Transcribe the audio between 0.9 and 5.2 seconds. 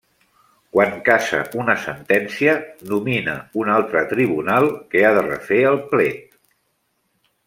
cassa una sentència, nomina un altre tribunal que ha